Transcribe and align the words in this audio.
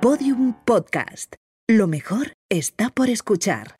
Podium 0.00 0.54
Podcast. 0.64 1.34
Lo 1.68 1.86
mejor 1.86 2.32
está 2.50 2.88
por 2.88 3.10
escuchar. 3.10 3.76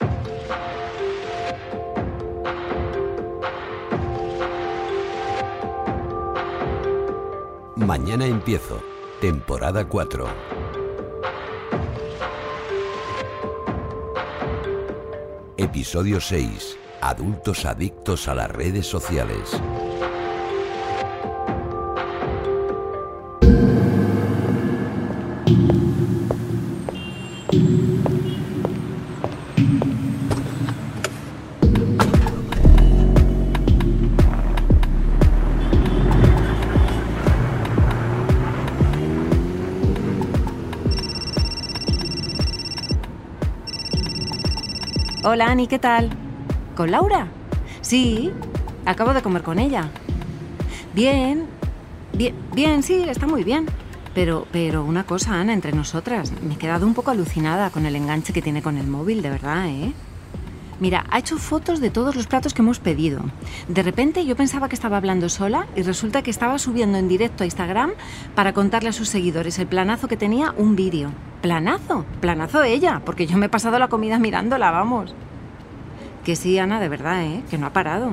Mañana 7.75 8.27
empiezo. 8.27 8.82
Temporada 9.22 9.88
4. 9.88 10.29
Episodio 15.57 16.21
6. 16.21 16.77
Adultos 17.00 17.64
adictos 17.64 18.29
a 18.29 18.34
las 18.34 18.50
redes 18.50 18.87
sociales. 18.87 19.59
Hola 45.22 45.50
Ani, 45.50 45.66
¿qué 45.66 45.78
tal? 45.78 46.08
¿Con 46.74 46.91
Laura? 46.91 47.27
Sí, 47.83 48.33
acabo 48.86 49.12
de 49.12 49.20
comer 49.20 49.42
con 49.42 49.58
ella. 49.58 49.91
Bien, 50.94 51.44
bien, 52.14 52.34
bien, 52.55 52.83
sí, 52.83 53.05
está 53.06 53.27
muy 53.27 53.44
bien. 53.44 53.66
Pero, 54.14 54.46
pero 54.50 54.83
una 54.83 55.05
cosa, 55.05 55.38
Ana, 55.38 55.52
entre 55.52 55.72
nosotras, 55.72 56.33
me 56.41 56.55
he 56.55 56.56
quedado 56.56 56.86
un 56.86 56.94
poco 56.94 57.10
alucinada 57.10 57.69
con 57.69 57.84
el 57.84 57.96
enganche 57.96 58.32
que 58.32 58.40
tiene 58.40 58.62
con 58.62 58.78
el 58.78 58.86
móvil, 58.86 59.20
de 59.20 59.28
verdad, 59.28 59.68
¿eh? 59.68 59.92
Mira, 60.81 61.05
ha 61.11 61.19
hecho 61.19 61.36
fotos 61.36 61.78
de 61.81 61.91
todos 61.91 62.17
los 62.17 62.27
platos 62.27 62.55
que 62.55 62.62
hemos 62.62 62.81
pedido. 62.81 63.20
De 63.69 63.83
repente 63.83 64.25
yo 64.25 64.34
pensaba 64.34 64.69
que 64.69 64.75
estaba 64.75 64.97
hablando 64.97 65.28
sola 65.28 65.67
y 65.77 65.83
resulta 65.83 66.23
que 66.23 66.31
estaba 66.31 66.59
subiendo 66.59 66.97
en 66.97 67.06
directo 67.06 67.45
a 67.45 67.47
Instagram 67.47 67.92
para 68.34 68.55
contarle 68.55 68.89
a 68.89 68.95
sus 68.95 69.11
seguidores 69.11 69.58
el 69.58 69.67
planazo 69.67 70.08
que 70.08 70.17
tenía 70.17 70.55
un 70.56 70.77
vídeo. 70.77 71.11
¿Planazo? 71.42 72.06
Planazo 72.20 72.62
ella, 72.62 73.03
porque 73.05 73.27
yo 73.27 73.36
me 73.36 73.47
he 73.47 73.51
pasado 73.51 73.78
la 73.78 73.89
comida 73.89 74.19
mirándola, 74.19 74.70
vamos. 74.70 75.14
Que 76.25 76.34
sí, 76.34 76.58
Ana, 76.58 76.81
de 76.81 76.89
verdad, 76.89 77.25
¿eh? 77.25 77.42
Que 77.51 77.58
no 77.58 77.67
ha 77.67 77.73
parado. 77.75 78.12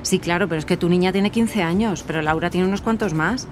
Sí, 0.00 0.18
claro, 0.18 0.48
pero 0.48 0.58
es 0.58 0.64
que 0.64 0.78
tu 0.78 0.88
niña 0.88 1.12
tiene 1.12 1.30
15 1.30 1.62
años, 1.62 2.02
pero 2.06 2.22
Laura 2.22 2.48
tiene 2.48 2.66
unos 2.66 2.80
cuantos 2.80 3.12
más. 3.12 3.46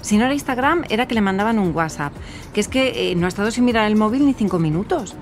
Si 0.00 0.16
no 0.16 0.24
era 0.24 0.34
Instagram, 0.34 0.84
era 0.90 1.08
que 1.08 1.14
le 1.14 1.20
mandaban 1.20 1.58
un 1.58 1.74
WhatsApp, 1.74 2.12
que 2.54 2.60
es 2.60 2.68
que 2.68 3.10
eh, 3.10 3.16
no 3.16 3.26
ha 3.26 3.28
estado 3.28 3.50
sin 3.50 3.64
mirar 3.64 3.88
el 3.88 3.96
móvil 3.96 4.24
ni 4.24 4.34
cinco 4.34 4.60
minutos. 4.60 5.16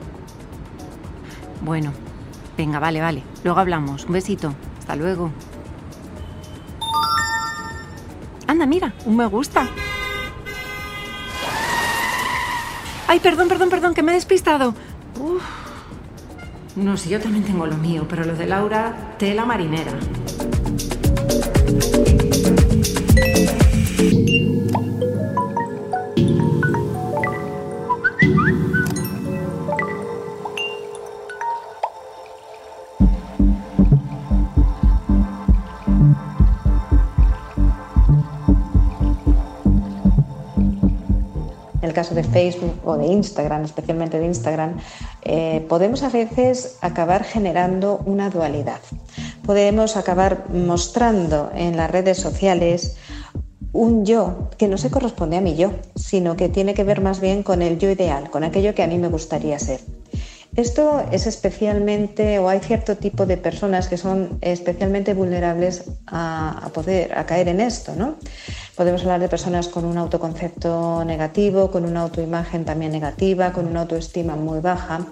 Bueno, 1.65 1.93
venga, 2.59 2.79
vale, 2.79 3.01
vale. 3.01 3.23
Luego 3.43 3.59
hablamos. 3.59 4.05
Un 4.05 4.13
besito. 4.13 4.55
Hasta 4.79 4.97
luego. 4.97 5.31
Anda, 8.47 8.67
mira, 8.67 8.93
un 9.07 9.17
me 9.17 9.25
gusta. 9.25 9.67
Ay, 13.09 13.19
perdón, 13.21 13.49
perdón, 13.49 13.71
perdón, 13.71 13.95
que 13.95 14.03
me 14.03 14.13
he 14.13 14.15
despistado. 14.15 14.75
No, 16.77 16.97
si 16.99 17.09
yo 17.09 17.19
también 17.19 17.45
tengo 17.45 17.67
lo 17.67 17.77
mío, 17.77 18.07
pero 18.09 18.25
lo 18.25 18.35
de 18.35 18.47
Laura, 18.47 19.15
tela 19.19 19.47
marinera. 19.47 19.93
Caso 41.95 42.15
de 42.15 42.25
Facebook 42.25 42.75
o 42.85 42.97
de 42.99 43.07
Instagram, 43.07 43.65
especialmente 43.65 44.19
de 44.19 44.27
Instagram, 44.27 44.77
eh, 45.23 45.65
podemos 45.69 46.03
a 46.03 46.11
veces 46.11 46.77
acabar 46.83 47.25
generando 47.25 48.03
una 48.05 48.29
dualidad. 48.29 48.81
Podemos 49.47 49.97
acabar 49.97 50.51
mostrando 50.51 51.51
en 51.55 51.77
las 51.77 51.91
redes 51.91 52.19
sociales 52.19 52.97
un 53.73 54.05
yo 54.05 54.51
que 54.57 54.69
no 54.69 54.79
se 54.79 54.91
corresponde 54.91 55.37
a 55.37 55.41
mi 55.41 55.57
yo, 55.57 55.73
sino 55.97 56.37
que 56.37 56.49
tiene 56.49 56.75
que 56.75 56.85
ver 56.85 57.01
más 57.01 57.21
bien 57.21 57.43
con 57.43 57.61
el 57.63 57.79
yo 57.79 57.91
ideal, 57.91 58.31
con 58.31 58.45
aquello 58.45 58.75
que 58.75 58.83
a 58.83 58.87
mí 58.87 58.99
me 58.99 59.09
gustaría 59.09 59.59
ser. 59.59 59.81
Esto 60.57 61.05
es 61.11 61.27
especialmente, 61.27 62.39
o 62.39 62.49
hay 62.49 62.61
cierto 62.61 62.97
tipo 62.97 63.27
de 63.27 63.37
personas 63.37 63.89
que 63.89 63.97
son 63.97 64.39
especialmente 64.41 65.13
vulnerables 65.13 65.85
a, 66.07 66.71
poder, 66.73 67.19
a 67.19 67.27
caer 67.27 67.49
en 67.49 67.61
esto, 67.61 67.95
¿no? 67.97 68.15
Podemos 68.77 69.03
hablar 69.03 69.21
de 69.21 69.29
personas 69.29 69.69
con 69.69 69.85
un 69.85 69.99
autoconcepto 69.99 71.05
negativo, 71.05 71.71
con 71.71 71.85
una 71.85 72.03
autoimagen 72.03 72.65
también 72.65 72.93
negativa, 72.93 73.53
con 73.53 73.67
una 73.67 73.83
autoestima 73.83 74.37
muy 74.37 74.61
baja. 74.61 75.07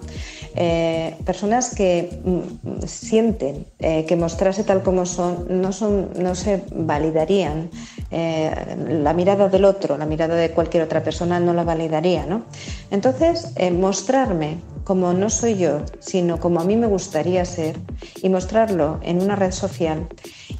Eh, 0.55 1.15
personas 1.25 1.73
que 1.73 2.19
mm, 2.23 2.85
sienten 2.85 3.65
eh, 3.79 4.05
que 4.05 4.15
mostrarse 4.15 4.63
tal 4.63 4.83
como 4.83 5.05
son 5.05 5.61
no, 5.61 5.71
son, 5.73 6.09
no 6.19 6.35
se 6.35 6.63
validarían. 6.73 7.69
Eh, 8.11 8.51
la 9.01 9.13
mirada 9.13 9.49
del 9.49 9.65
otro, 9.65 9.97
la 9.97 10.05
mirada 10.05 10.35
de 10.35 10.51
cualquier 10.51 10.83
otra 10.83 11.03
persona 11.03 11.39
no 11.39 11.53
la 11.53 11.63
validaría. 11.63 12.25
¿no? 12.25 12.43
Entonces, 12.91 13.53
mostrarme 13.71 14.57
como 14.83 15.13
no 15.13 15.29
soy 15.29 15.57
yo, 15.57 15.81
sino 15.99 16.39
como 16.39 16.59
a 16.59 16.63
mí 16.63 16.75
me 16.75 16.87
gustaría 16.87 17.45
ser 17.45 17.77
y 18.21 18.29
mostrarlo 18.29 18.99
en 19.03 19.21
una 19.21 19.35
red 19.35 19.51
social 19.51 20.07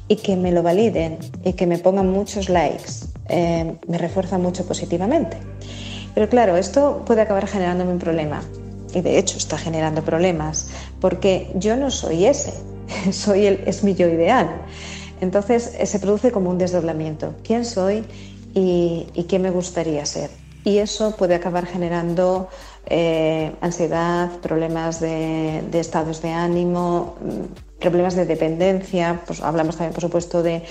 y 0.08 0.16
que 0.16 0.36
me 0.36 0.52
lo 0.52 0.62
validen 0.62 1.18
y 1.44 1.54
que 1.54 1.66
me 1.66 1.78
pongan 1.78 2.10
muchos 2.10 2.48
likes, 2.48 3.06
eh, 3.28 3.76
me 3.86 3.98
refuerza 3.98 4.38
mucho 4.38 4.66
positivamente. 4.66 5.36
Pero 6.14 6.28
claro, 6.28 6.56
esto 6.56 7.02
puede 7.04 7.22
acabar 7.22 7.46
generándome 7.46 7.92
un 7.92 7.98
problema 7.98 8.42
y 8.94 9.00
de 9.00 9.18
hecho 9.18 9.36
está 9.36 9.58
generando 9.58 10.02
problemas 10.02 10.68
porque 11.00 11.50
yo 11.56 11.76
no 11.76 11.90
soy 11.90 12.26
ese, 12.26 12.54
soy 13.12 13.46
el, 13.46 13.60
es 13.66 13.84
mi 13.84 13.94
yo 13.94 14.08
ideal. 14.08 14.50
Entonces 15.20 15.74
eh, 15.78 15.86
se 15.86 15.98
produce 15.98 16.32
como 16.32 16.50
un 16.50 16.58
desdoblamiento. 16.58 17.34
¿Quién 17.44 17.64
soy 17.64 18.04
y, 18.54 19.06
y 19.14 19.24
qué 19.24 19.38
me 19.38 19.50
gustaría 19.50 20.04
ser? 20.06 20.30
Y 20.64 20.78
eso 20.78 21.14
puede 21.16 21.34
acabar 21.34 21.66
generando 21.66 22.48
eh, 22.86 23.54
ansiedad, 23.60 24.30
problemas 24.40 25.00
de, 25.00 25.62
estados 25.72 26.22
de 26.22 26.30
ánimo, 26.30 27.16
problemas 27.90 28.16
de 28.16 28.26
dependencia, 28.26 29.20
pues 29.26 29.40
hablamos 29.42 29.76
también, 29.76 29.92
por 29.92 30.02
supuesto, 30.02 30.42
de, 30.42 30.62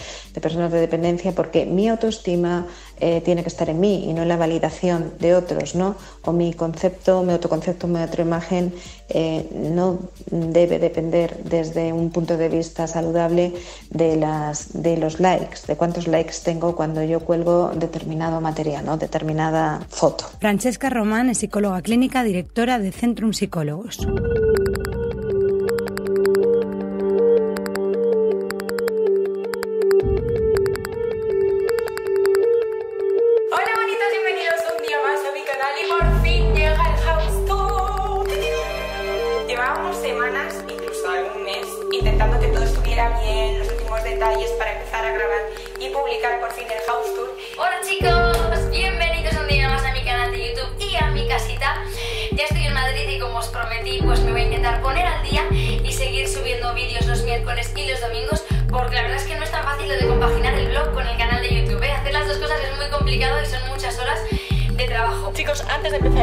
personas 0.41 0.71
de 0.71 0.79
dependencia, 0.79 1.31
porque 1.31 1.65
mi 1.65 1.87
autoestima 1.87 2.67
eh, 2.99 3.21
tiene 3.21 3.43
que 3.43 3.49
estar 3.49 3.69
en 3.69 3.79
mí 3.79 4.09
y 4.09 4.13
no 4.13 4.23
en 4.23 4.27
la 4.27 4.37
validación 4.37 5.13
de 5.19 5.35
otros, 5.35 5.75
¿no? 5.75 5.95
O 6.23 6.31
mi 6.31 6.53
concepto, 6.53 7.21
mi 7.23 7.33
autoconcepto, 7.33 7.87
mi 7.87 7.99
autoimagen 8.01 8.73
eh, 9.09 9.47
no 9.53 9.99
debe 10.31 10.79
depender 10.79 11.43
desde 11.43 11.93
un 11.93 12.09
punto 12.11 12.35
de 12.37 12.49
vista 12.49 12.87
saludable 12.87 13.53
de, 13.89 14.15
las, 14.15 14.81
de 14.81 14.97
los 14.97 15.19
likes, 15.19 15.59
de 15.67 15.75
cuántos 15.75 16.07
likes 16.07 16.35
tengo 16.43 16.75
cuando 16.75 17.03
yo 17.03 17.19
cuelgo 17.19 17.71
determinado 17.75 18.41
material, 18.41 18.85
¿no? 18.85 18.97
determinada 18.97 19.85
foto. 19.89 20.25
Francesca 20.39 20.89
Román 20.89 21.29
es 21.29 21.37
psicóloga 21.39 21.81
clínica, 21.81 22.23
directora 22.23 22.79
de 22.79 22.91
Centrum 22.91 23.33
Psicólogos. 23.33 23.99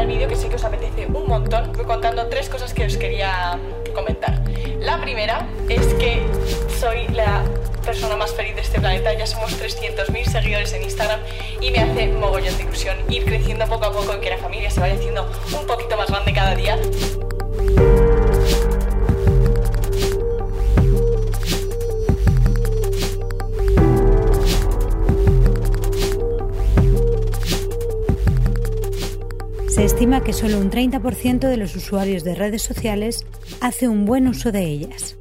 El 0.00 0.06
vídeo, 0.06 0.28
que 0.28 0.36
sé 0.36 0.48
que 0.48 0.56
os 0.56 0.64
apetece 0.64 1.06
un 1.06 1.26
montón, 1.26 1.72
voy 1.72 1.84
contando 1.84 2.26
tres 2.26 2.48
cosas 2.48 2.72
que 2.72 2.86
os 2.86 2.96
quería 2.96 3.58
comentar. 3.94 4.42
La 4.80 5.00
primera 5.00 5.46
es 5.68 5.86
que 5.94 6.22
soy 6.78 7.08
la 7.08 7.42
persona 7.84 8.16
más 8.16 8.32
feliz 8.32 8.54
de 8.54 8.62
este 8.62 8.80
planeta. 8.80 9.12
Ya 9.12 9.26
somos 9.26 9.52
300.000 9.60 10.24
seguidores 10.24 10.72
en 10.72 10.82
Instagram 10.82 11.20
y 11.60 11.70
me 11.70 11.80
hace 11.80 12.08
mogollón 12.08 12.56
de 12.56 12.62
ilusión 12.62 12.96
ir 13.08 13.24
creciendo 13.24 13.66
poco 13.66 13.86
a 13.86 13.92
poco 13.92 14.16
y 14.16 14.20
que 14.20 14.30
la 14.30 14.38
familia 14.38 14.70
se 14.70 14.80
vaya 14.80 14.94
haciendo 14.94 15.30
un 15.58 15.66
poquito 15.66 15.96
más 15.96 16.08
grande 16.10 16.32
cada 16.32 16.54
día. 16.54 16.78
Estima 30.00 30.24
que 30.24 30.32
solo 30.32 30.58
un 30.58 30.70
30% 30.70 31.40
de 31.40 31.58
los 31.58 31.76
usuarios 31.76 32.24
de 32.24 32.34
redes 32.34 32.62
sociales 32.62 33.26
hace 33.60 33.86
un 33.86 34.06
buen 34.06 34.28
uso 34.28 34.50
de 34.50 34.64
ellas. 34.64 35.19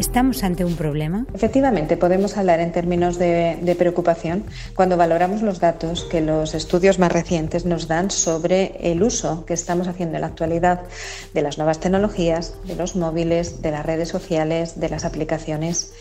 ¿Estamos 0.00 0.44
ante 0.44 0.64
un 0.64 0.76
problema? 0.76 1.26
Efectivamente, 1.34 1.98
podemos 1.98 2.38
hablar 2.38 2.58
en 2.60 2.72
términos 2.72 3.18
de, 3.18 3.76
preocupación 3.78 4.44
cuando 4.74 4.96
valoramos 4.96 5.42
los 5.42 5.60
datos 5.60 6.04
que 6.04 6.22
los 6.22 6.54
estudios 6.54 6.98
más 6.98 7.12
recientes 7.12 7.66
nos 7.66 7.86
dan 7.86 8.10
sobre 8.10 8.76
el 8.80 9.02
uso 9.02 9.44
que 9.44 9.52
estamos 9.52 9.88
haciendo 9.88 10.14
en 10.14 10.22
la 10.22 10.28
actualidad 10.28 10.80
de 11.34 11.42
las 11.42 11.58
nuevas 11.58 11.80
tecnologías, 11.80 12.54
de 12.64 12.76
los 12.76 12.96
móviles, 12.96 13.60
de 13.60 13.72
las 13.72 13.84
redes 13.84 14.08
sociales, 14.08 14.80
de 14.80 14.88
las 14.88 15.04
aplicaciones. 15.04 15.92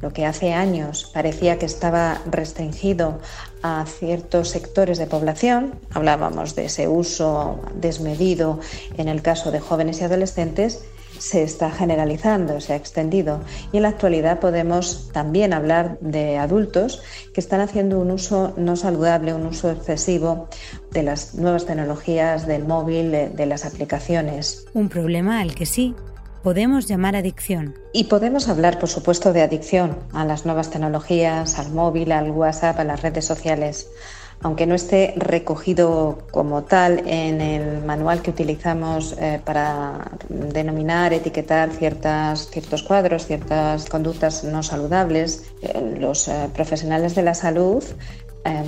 Lo 0.00 0.10
que 0.10 0.24
hace 0.24 0.54
años 0.54 1.10
parecía 1.12 1.58
que 1.58 1.66
estaba 1.66 2.22
restringido 2.24 3.20
a 3.62 3.84
ciertos 3.84 4.48
sectores 4.48 4.96
de 4.96 5.06
población, 5.06 5.74
hablábamos 5.92 6.54
de 6.54 6.64
ese 6.64 6.88
uso 6.88 7.60
desmedido 7.74 8.60
en 8.96 9.08
el 9.08 9.20
caso 9.20 9.50
de 9.50 9.60
jóvenes 9.60 10.00
y 10.00 10.04
adolescentes, 10.04 10.82
se 11.18 11.42
está 11.42 11.70
generalizando, 11.70 12.60
se 12.60 12.72
ha 12.72 12.76
extendido 12.76 13.40
y 13.72 13.78
en 13.78 13.82
la 13.82 13.90
actualidad 13.90 14.40
podemos 14.40 15.10
también 15.12 15.52
hablar 15.52 15.98
de 16.00 16.38
adultos 16.38 17.02
que 17.32 17.40
están 17.40 17.60
haciendo 17.60 17.98
un 17.98 18.10
uso 18.10 18.52
no 18.56 18.76
saludable, 18.76 19.34
un 19.34 19.46
uso 19.46 19.70
excesivo 19.70 20.48
de 20.90 21.02
las 21.02 21.34
nuevas 21.34 21.66
tecnologías, 21.66 22.46
del 22.46 22.64
móvil, 22.64 23.10
de, 23.10 23.28
de 23.28 23.46
las 23.46 23.64
aplicaciones. 23.64 24.66
Un 24.74 24.88
problema 24.88 25.40
al 25.40 25.54
que 25.54 25.66
sí 25.66 25.94
podemos 26.42 26.86
llamar 26.86 27.16
adicción. 27.16 27.74
Y 27.94 28.04
podemos 28.04 28.48
hablar, 28.48 28.78
por 28.78 28.90
supuesto, 28.90 29.32
de 29.32 29.40
adicción 29.40 29.96
a 30.12 30.26
las 30.26 30.44
nuevas 30.44 30.70
tecnologías, 30.70 31.58
al 31.58 31.72
móvil, 31.72 32.12
al 32.12 32.30
WhatsApp, 32.30 32.78
a 32.78 32.84
las 32.84 33.00
redes 33.00 33.24
sociales 33.24 33.88
aunque 34.42 34.66
no 34.66 34.74
esté 34.74 35.14
recogido 35.16 36.18
como 36.30 36.64
tal 36.64 37.02
en 37.06 37.40
el 37.40 37.82
manual 37.84 38.22
que 38.22 38.30
utilizamos 38.30 39.14
eh, 39.18 39.40
para 39.44 40.10
denominar, 40.28 41.12
etiquetar 41.12 41.70
ciertas, 41.70 42.48
ciertos 42.50 42.82
cuadros, 42.82 43.26
ciertas 43.26 43.88
conductas 43.88 44.44
no 44.44 44.62
saludables, 44.62 45.50
eh, 45.62 45.96
los 45.98 46.28
eh, 46.28 46.48
profesionales 46.54 47.14
de 47.14 47.22
la 47.22 47.34
salud, 47.34 47.82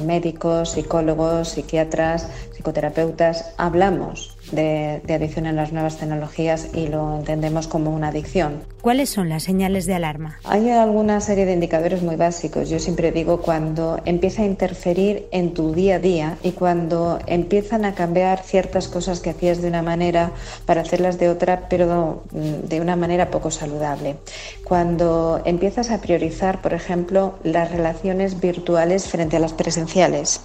médicos, 0.06 0.70
psicólogos, 0.70 1.50
psiquiatras, 1.50 2.26
psicoterapeutas, 2.54 3.52
hablamos 3.58 4.35
de, 4.52 5.00
de, 5.04 5.14
adicción 5.14 5.46
en 5.46 5.56
las 5.56 5.72
nuevas 5.72 5.96
tecnologías 5.98 6.68
y 6.74 6.88
lo 6.88 7.16
entendemos 7.16 7.66
como 7.66 7.94
una 7.94 8.08
adicción. 8.08 8.62
¿Cuáles 8.80 9.10
son 9.10 9.28
las 9.28 9.42
señales 9.42 9.86
de 9.86 9.94
alarma? 9.94 10.38
Hay 10.44 10.70
alguna 10.70 11.20
serie 11.20 11.46
de 11.46 11.52
indicadores 11.52 12.02
muy 12.02 12.16
básicos. 12.16 12.68
Yo 12.68 12.78
siempre 12.78 13.12
digo 13.12 13.40
cuando 13.40 14.00
empieza 14.04 14.42
a 14.42 14.46
interferir 14.46 15.26
en 15.32 15.54
tu 15.54 15.74
día 15.74 15.96
a 15.96 15.98
día 15.98 16.38
y 16.42 16.52
cuando 16.52 17.18
empiezan 17.26 17.84
a 17.84 17.94
cambiar 17.94 18.42
ciertas 18.42 18.88
cosas 18.88 19.20
que 19.20 19.30
hacías 19.30 19.60
de 19.62 19.68
una 19.68 19.82
manera 19.82 20.32
para 20.66 20.82
hacerlas 20.82 21.18
de 21.18 21.28
otra, 21.28 21.68
pero 21.68 22.22
de 22.32 22.80
una 22.80 22.96
manera 22.96 23.30
poco 23.30 23.50
saludable. 23.50 24.16
Cuando 24.64 25.42
empiezas 25.44 25.90
a 25.90 26.00
priorizar, 26.00 26.62
por 26.62 26.74
ejemplo, 26.74 27.34
las 27.42 27.70
relaciones 27.70 28.40
virtuales 28.40 29.08
frente 29.08 29.36
a 29.36 29.40
las 29.40 29.52
presenciales 29.52 30.40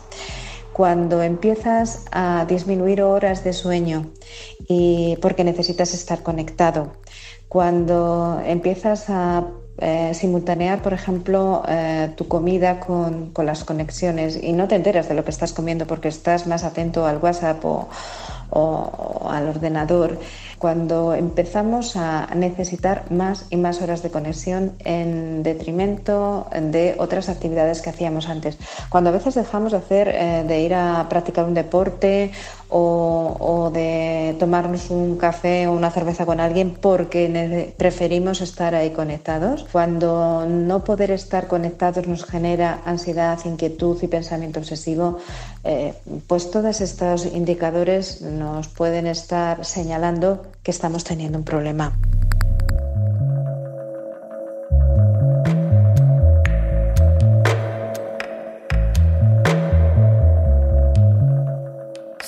cuando 0.74 1.22
empiezas 1.22 2.06
a 2.12 2.46
disminuir 2.48 3.02
horas 3.02 3.44
de 3.44 3.54
sueño 3.54 4.12
y 4.68 5.18
porque 5.22 5.44
necesitas 5.44 5.94
estar 5.94 6.24
conectado, 6.24 6.94
cuando 7.48 8.42
empiezas 8.46 9.10
a 9.10 9.46
eh, 9.78 10.14
simultanear, 10.14 10.82
por 10.82 10.94
ejemplo, 10.94 11.64
eh, 11.68 12.12
tu 12.16 12.28
comida 12.28 12.80
con, 12.80 13.32
con, 13.32 13.46
las 13.46 13.64
conexiones 13.64 14.42
y 14.42 14.54
no 14.54 14.68
te 14.68 14.76
enteras 14.76 15.10
de 15.10 15.16
lo 15.16 15.24
que 15.26 15.32
estás 15.32 15.54
comiendo 15.54 15.88
porque 15.88 16.08
estás 16.08 16.46
más 16.46 16.64
atento 16.64 17.06
al 17.06 17.18
WhatsApp 17.18 17.66
o, 17.66 17.90
o, 18.52 19.28
al 19.30 19.48
ordenador, 19.48 20.20
cuando 20.60 21.16
empezamos 21.16 21.96
a 21.96 22.28
necesitar 22.36 23.12
más 23.12 23.46
y 23.50 23.58
más 23.58 23.82
horas 23.82 24.04
de 24.04 24.12
conexión 24.12 24.74
en 24.86 25.42
detrimento 25.42 26.48
de 26.56 26.96
otras 27.00 27.30
actividades 27.30 27.82
que 27.82 27.90
hacíamos 27.90 28.30
antes. 28.30 28.58
Cuando 28.90 29.10
a 29.10 29.14
veces 29.14 29.34
dejamos 29.36 29.72
de 29.72 29.80
hacer, 29.80 30.08
eh, 30.10 30.44
de 30.48 30.62
ir 30.62 30.76
a 30.76 31.08
practicar 31.10 31.46
un 31.46 31.56
deporte 31.56 32.32
o, 32.70 33.38
o, 33.40 33.70
de 33.72 34.36
tomarnos 34.40 34.90
un 34.92 35.18
café 35.18 35.68
o 35.68 35.74
una 35.74 35.92
cerveza 35.92 36.26
con 36.26 36.40
alguien 36.40 36.78
porque 36.80 37.74
preferimos 37.78 38.42
estar 38.42 38.76
ahí 38.76 38.92
conectados. 38.92 39.66
Cuando 39.72 40.46
no 40.48 40.84
poder 40.84 41.12
estar 41.12 41.48
conectados 41.48 42.08
nos 42.08 42.24
genera 42.24 42.82
ansiedad, 42.86 43.40
inquietud 43.46 43.98
y 44.02 44.08
pensamiento 44.08 44.60
obsesivo, 44.60 45.18
eh, 45.64 45.94
pues 46.28 46.50
todos 46.52 46.82
estos 46.82 47.26
indicadores 47.26 48.22
nos 48.22 48.68
pueden 48.68 49.08
estar 49.08 49.64
señalando 49.66 50.44
que 50.64 50.72
estamos 50.72 51.04
teniendo 51.04 51.38
un 51.38 51.46
problema. 51.46 51.98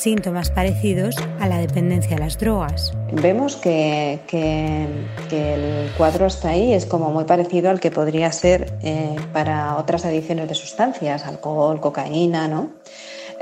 síntomas 0.03 0.51
parecidos 0.51 1.15
a 1.39 1.47
la 1.47 1.59
dependencia 1.59 2.17
a 2.17 2.19
las 2.19 2.37
drogas. 2.37 2.91
Vemos 3.13 3.55
que, 3.55 4.19
que, 4.27 4.85
que, 5.29 5.53
el 5.53 5.91
cuadro 5.91 6.25
está 6.25 6.49
ahí, 6.49 6.73
es 6.73 6.85
como 6.85 7.09
muy 7.11 7.23
parecido 7.23 7.69
al 7.69 7.79
que 7.79 7.89
podría 7.89 8.29
ser 8.33 8.73
eh, 8.81 9.15
para 9.31 9.77
otras 9.77 10.03
adicciones 10.03 10.49
de 10.49 10.55
sustancias, 10.55 11.25
alcohol, 11.25 11.79
cocaína, 11.79 12.49
¿no? 12.49 12.71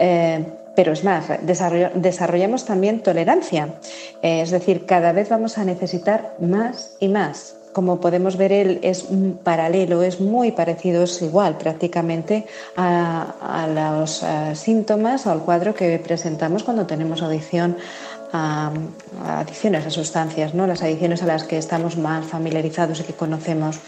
Eh, 0.04 0.44
pero 0.76 0.94
es 0.94 1.04
más, 1.04 1.26
desarrollamos 1.94 2.66
también 2.66 3.04
tolerancia, 3.04 3.76
eh, 4.24 4.42
es 4.42 4.50
decir, 4.50 4.86
cada 4.88 5.12
vez 5.12 5.30
vamos 5.30 5.60
a 5.60 5.64
necesitar 5.64 6.34
más 6.40 6.96
y 7.00 7.08
más 7.08 7.56
como 7.72 8.02
podemos 8.02 8.36
ver, 8.36 8.52
él 8.52 8.80
es 8.82 9.06
paralelo, 9.44 10.02
es 10.02 10.20
muy 10.20 10.52
parecido, 10.52 11.04
es 11.04 11.22
igual 11.22 11.58
prácticamente 11.58 12.46
a, 12.76 13.68
los 13.74 14.24
uh, 14.24 14.56
síntomas 14.56 15.26
o 15.26 15.32
al 15.32 15.40
cuadro 15.40 15.74
que 15.74 15.98
presentamos 16.00 16.64
cuando 16.64 16.86
tenemos 16.86 17.22
adicción 17.22 17.78
a, 18.34 18.72
a, 19.24 19.40
adicciones 19.40 19.86
a 19.86 19.90
sustancias, 19.90 20.54
¿no? 20.54 20.68
las 20.68 20.84
adicciones 20.84 21.24
a 21.24 21.28
las 21.28 21.46
que 21.46 21.58
estamos 21.58 21.96
más 21.96 22.26
familiarizados 22.26 23.00
y 23.00 23.04
que 23.04 23.14
conocemos. 23.14 23.80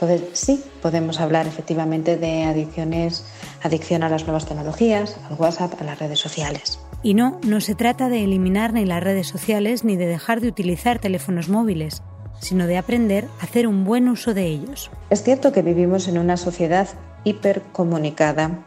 Entonces, 0.00 0.22
sí, 0.32 0.62
podemos 0.80 1.18
hablar 1.20 1.48
efectivamente 1.48 2.16
de 2.16 2.44
adicciones, 2.44 3.24
adicción 3.62 4.04
a 4.04 4.08
las 4.08 4.24
nuevas 4.24 4.46
tecnologías, 4.46 5.16
al 5.28 5.36
WhatsApp, 5.38 5.74
a 5.80 5.84
las 5.84 5.98
redes 5.98 6.20
sociales. 6.20 6.78
Y 7.02 7.14
no, 7.14 7.40
no 7.44 7.60
se 7.60 7.74
trata 7.74 8.08
de 8.08 8.22
eliminar 8.22 8.72
ni 8.72 8.84
las 8.84 9.02
redes 9.02 9.26
sociales 9.26 9.82
ni 9.82 9.96
de 9.96 10.06
dejar 10.06 10.40
de 10.40 10.48
utilizar 10.48 11.00
teléfonos 11.00 11.48
móviles 11.48 12.02
sino 12.40 12.66
de 12.66 12.78
aprender 12.78 13.26
a 13.40 13.44
hacer 13.44 13.66
un 13.66 13.84
buen 13.84 14.08
uso 14.08 14.34
de 14.34 14.46
ellos. 14.46 14.90
Es 15.10 15.22
cierto 15.22 15.52
que 15.52 15.62
vivimos 15.62 16.08
en 16.08 16.18
una 16.18 16.36
sociedad 16.36 16.88
hipercomunicada 17.24 18.64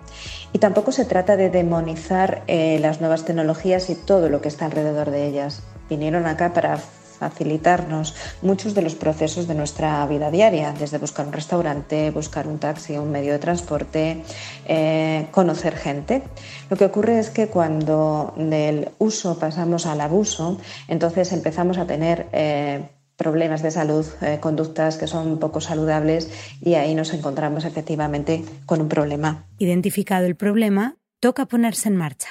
y 0.53 0.59
tampoco 0.59 0.91
se 0.91 1.05
trata 1.05 1.37
de 1.37 1.49
demonizar 1.49 2.43
eh, 2.47 2.79
las 2.79 2.99
nuevas 2.99 3.25
tecnologías 3.25 3.89
y 3.89 3.95
todo 3.95 4.29
lo 4.29 4.41
que 4.41 4.49
está 4.49 4.65
alrededor 4.65 5.09
de 5.09 5.27
ellas. 5.27 5.63
Vinieron 5.89 6.25
acá 6.25 6.53
para 6.53 6.79
facilitarnos 7.21 8.15
muchos 8.41 8.73
de 8.73 8.81
los 8.81 8.95
procesos 8.95 9.47
de 9.47 9.53
nuestra 9.53 10.03
vida 10.07 10.31
diaria, 10.31 10.73
desde 10.73 10.97
buscar 10.97 11.27
un 11.27 11.33
restaurante, 11.33 12.09
buscar 12.09 12.47
un 12.47 12.57
taxi, 12.57 12.97
un 12.97 13.11
medio 13.11 13.31
de 13.33 13.37
transporte, 13.37 14.23
eh, 14.65 15.27
conocer 15.29 15.75
gente. 15.75 16.23
Lo 16.71 16.77
que 16.77 16.85
ocurre 16.85 17.19
es 17.19 17.29
que 17.29 17.45
cuando 17.47 18.33
del 18.37 18.89
uso 18.97 19.37
pasamos 19.37 19.85
al 19.85 20.01
abuso, 20.01 20.57
entonces 20.87 21.31
empezamos 21.31 21.77
a 21.77 21.85
tener 21.85 22.25
eh, 22.31 22.89
problemas 23.17 23.61
de 23.61 23.69
salud, 23.69 24.05
eh, 24.21 24.39
conductas 24.41 24.97
que 24.97 25.05
son 25.05 25.37
poco 25.37 25.61
saludables 25.61 26.27
y 26.59 26.73
ahí 26.73 26.95
nos 26.95 27.13
encontramos 27.13 27.65
efectivamente 27.65 28.43
con 28.65 28.81
un 28.81 28.89
problema. 28.89 29.45
Identificado 29.59 30.25
el 30.25 30.35
problema, 30.35 30.95
toca 31.19 31.45
ponerse 31.45 31.87
en 31.89 31.97
marcha. 31.97 32.29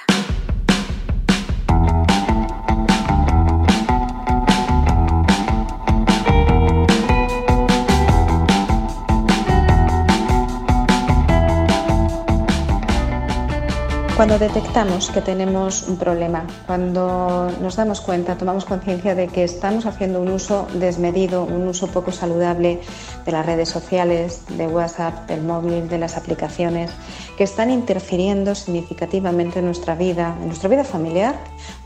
Cuando 14.21 14.37
detectamos 14.37 15.09
que 15.09 15.19
tenemos 15.19 15.87
un 15.87 15.97
problema, 15.97 16.45
cuando 16.67 17.49
nos 17.59 17.75
damos 17.75 18.01
cuenta, 18.01 18.37
tomamos 18.37 18.65
conciencia 18.65 19.15
de 19.15 19.27
que 19.27 19.43
estamos 19.43 19.87
haciendo 19.87 20.21
un 20.21 20.29
uso 20.29 20.67
desmedido, 20.75 21.43
un 21.43 21.67
uso 21.67 21.87
poco 21.87 22.11
saludable 22.11 22.81
de 23.25 23.31
las 23.31 23.43
redes 23.43 23.69
sociales, 23.69 24.43
de 24.47 24.67
WhatsApp, 24.67 25.27
del 25.27 25.41
móvil, 25.41 25.89
de 25.89 25.97
las 25.97 26.17
aplicaciones, 26.17 26.91
que 27.35 27.43
están 27.43 27.71
interfiriendo 27.71 28.53
significativamente 28.53 29.57
en 29.57 29.65
nuestra 29.65 29.95
vida, 29.95 30.35
en 30.39 30.45
nuestra 30.45 30.69
vida 30.69 30.83
familiar, 30.83 31.33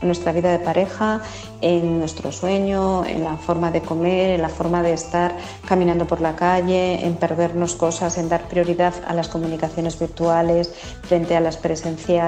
en 0.02 0.08
nuestra 0.08 0.32
vida 0.32 0.52
de 0.52 0.58
pareja, 0.58 1.22
en 1.62 1.98
nuestro 1.98 2.32
sueño, 2.32 3.06
en 3.06 3.24
la 3.24 3.38
forma 3.38 3.70
de 3.70 3.80
comer, 3.80 4.32
en 4.32 4.42
la 4.42 4.50
forma 4.50 4.82
de 4.82 4.92
estar 4.92 5.34
caminando 5.66 6.06
por 6.06 6.20
la 6.20 6.36
calle, 6.36 7.06
en 7.06 7.14
perdernos 7.14 7.76
cosas, 7.76 8.18
en 8.18 8.28
dar 8.28 8.46
prioridad 8.46 8.92
a 9.06 9.14
las 9.14 9.28
comunicaciones 9.28 9.98
virtuales 9.98 10.74
frente 11.00 11.34
a 11.34 11.40
las 11.40 11.56
presenciales, 11.56 12.25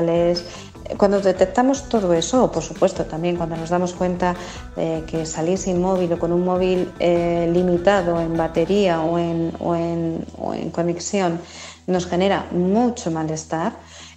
cuando 0.96 1.20
detectamos 1.20 1.88
todo 1.88 2.14
eso, 2.14 2.44
o 2.44 2.52
por 2.52 2.62
supuesto 2.62 3.04
también 3.04 3.36
cuando 3.36 3.56
nos 3.56 3.70
damos 3.70 3.92
cuenta 3.92 4.34
de 4.76 5.04
que 5.06 5.26
salir 5.26 5.58
sin 5.58 5.80
móvil 5.80 6.12
o 6.12 6.18
con 6.18 6.32
un 6.32 6.44
móvil 6.44 6.90
eh, 6.98 7.50
limitado 7.52 8.20
en 8.20 8.36
batería 8.36 9.02
o 9.02 9.18
en, 9.18 9.52
o 9.58 9.74
en, 9.74 10.24
o 10.38 10.54
en 10.54 10.70
conexión 10.70 11.40
nos 11.86 12.06
genera 12.06 12.46
mucho 12.52 13.10
malestar, 13.10 13.72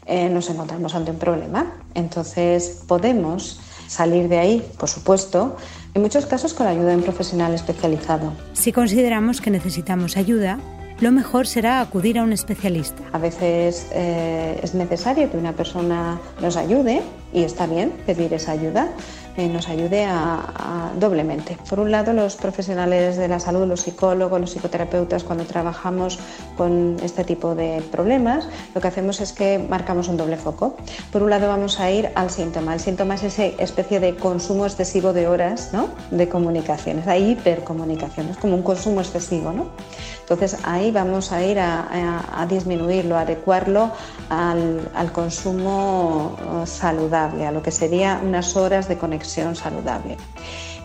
eh, 0.06 0.30
nos 0.30 0.50
encontramos 0.50 0.96
ante 0.96 1.12
un 1.12 1.18
problema. 1.18 1.74
Entonces 1.94 2.84
podemos 2.88 3.60
salir 3.88 4.30
de 4.30 4.40
ahí, 4.40 4.72
por 4.78 4.90
supuesto, 4.90 5.58
en 5.94 6.02
muchos 6.02 6.26
casos 6.26 6.54
con 6.54 6.66
la 6.66 6.72
ayuda 6.72 6.90
de 6.90 6.96
un 6.98 7.04
profesional 7.04 7.54
especializado. 7.54 8.34
Si 8.54 8.72
consideramos 8.72 9.42
que 9.42 9.52
necesitamos 9.52 10.16
ayuda, 10.16 10.60
lo 11.02 11.12
mejor 11.12 11.48
será 11.48 11.82
acudir 11.82 12.20
a 12.20 12.24
un 12.24 12.32
especialista. 12.32 13.04
A 13.12 13.18
veces 13.18 13.88
eh, 13.92 14.60
es 14.62 14.76
necesario 14.76 15.30
que 15.32 15.38
una 15.38 15.54
persona 15.54 16.20
nos 16.40 16.56
ayude 16.56 17.02
y 17.34 17.44
está 17.44 17.66
bien 17.66 17.92
pedir 18.06 18.34
esa 18.34 18.52
ayuda, 18.52 18.90
eh, 19.42 19.48
nos 19.48 19.68
ayude 19.70 20.08
doblemente. 21.00 21.58
Por 21.68 21.80
un 21.80 21.90
lado, 21.90 22.14
los 22.14 22.36
profesionales 22.36 23.18
de 23.18 23.28
la 23.28 23.40
salud, 23.40 23.66
los 23.68 23.82
psicólogos, 23.82 24.40
los 24.40 24.52
psicoterapeutas, 24.52 25.24
cuando 25.24 25.46
trabajamos 25.46 26.20
con 26.56 26.98
este 27.02 27.24
tipo 27.24 27.56
de 27.56 27.82
problemas, 27.92 28.48
lo 28.76 28.82
que 28.82 28.88
hacemos 28.88 29.20
es 29.20 29.34
que 29.34 29.58
marcamos 29.58 30.10
un 30.10 30.18
doble 30.18 30.38
foco. 30.38 30.76
Por 31.12 31.24
un 31.24 31.32
lado, 31.32 31.48
vamos 31.48 31.80
a 31.80 31.90
ir 31.90 32.10
al 32.14 32.30
síntoma. 32.30 32.74
El 32.74 32.80
síntoma 32.80 33.16
es 33.16 33.24
esa 33.24 33.46
especie 33.46 34.00
de 34.00 34.16
consumo 34.16 34.66
excesivo 34.66 35.12
de 35.12 35.28
horas 35.28 35.72
¿no? 35.74 35.90
de 36.12 36.30
comunicaciones, 36.30 37.06
la 37.06 37.18
hipercomunicación, 37.18 38.30
es 38.30 38.38
como 38.38 38.56
un 38.56 38.64
consumo 38.64 39.02
excesivo. 39.02 39.52
¿no? 39.52 39.70
Entonces 40.22 40.60
ahí 40.64 40.92
vamos 40.92 41.32
a 41.32 41.44
ir 41.44 41.60
a, 41.60 42.46
disminuirlo, 42.48 43.18
a 43.18 43.22
adecuarlo 43.22 43.92
al, 44.30 44.90
al, 44.96 45.12
consumo 45.12 46.38
eh, 46.40 46.68
saludable, 46.68 47.46
a 47.46 47.52
lo 47.52 47.62
que 47.62 47.72
sería 47.72 48.22
unas 48.24 48.56
horas 48.56 48.88
de 48.88 48.98
conexión 48.98 49.31
saludable. 49.56 50.18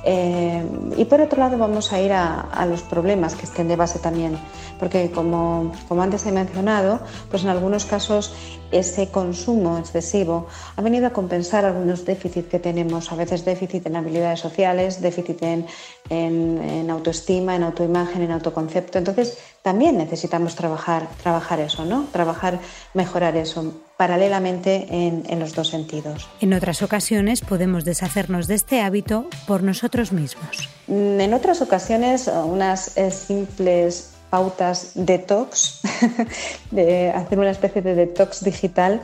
Eh, 0.08 0.64
y 0.96 1.04
por 1.06 1.20
otro 1.20 1.40
lado 1.40 1.58
vamos 1.58 1.92
a 1.92 2.00
ir 2.00 2.12
a, 2.12 2.64
los 2.68 2.82
problemas 2.82 3.34
que 3.34 3.44
estén 3.44 3.66
de 3.66 3.74
base 3.74 3.98
también, 3.98 4.38
porque 4.78 5.11
como, 5.11 5.73
como 5.88 6.02
antes 6.02 6.26
he 6.26 6.33
mencionado, 6.33 7.00
pues 7.30 7.42
en 7.42 7.50
algunos 7.50 7.85
casos 7.85 8.35
ese 8.73 9.09
consumo 9.11 9.78
excesivo 9.78 10.49
ha 10.76 10.83
venido 10.83 11.06
a 11.06 11.11
compensar 11.11 11.64
algunos 11.64 12.04
déficits 12.04 12.49
que 12.49 12.59
tenemos, 12.59 13.12
a 13.12 13.16
veces 13.16 13.45
déficit 13.45 13.87
en 13.87 13.97
habilidades 13.97 14.40
sociales, 14.40 15.00
déficit 15.00 15.42
en, 15.42 15.66
en, 16.11 16.90
autoestima, 16.90 17.54
en 17.56 17.62
autoimagen, 17.62 18.23
en 18.23 18.33
autoconcepto. 18.33 18.99
Entonces 18.99 19.38
también 19.62 19.97
necesitamos 19.97 20.54
trabajar, 20.54 21.09
trabajar 21.23 21.61
eso, 21.61 21.85
¿no? 21.85 22.06
Trabajar, 22.12 22.59
mejorar 22.95 23.37
eso 23.37 23.75
paralelamente 23.97 24.87
en, 24.90 25.40
los 25.40 25.54
dos 25.54 25.68
sentidos. 25.68 26.28
En 26.40 26.52
otras 26.52 26.83
ocasiones 26.83 27.40
podemos 27.40 27.85
deshacernos 27.85 28.47
de 28.47 28.54
este 28.54 28.83
hábito 28.83 29.26
por 29.47 29.62
nosotros 29.62 30.12
mismos. 30.12 30.68
Mm, 30.87 31.21
en 31.21 31.35
otras 31.35 31.62
ocasiones, 31.62 32.28
unas 32.28 32.97
eh, 32.99 33.11
simples 33.11 34.15
pautas 34.30 34.92
detox, 34.95 35.80
de 36.71 37.11
hacer 37.11 37.38
una 37.38 37.50
especie 37.50 37.83
de 37.83 37.95
detox 37.95 38.45
digital, 38.45 39.00